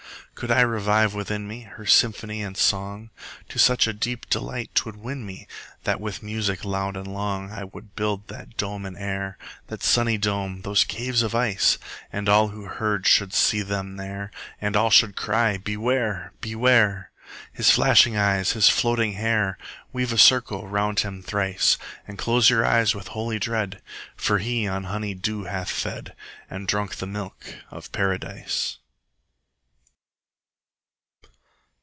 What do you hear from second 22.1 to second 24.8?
close your eyes with holy dread, For he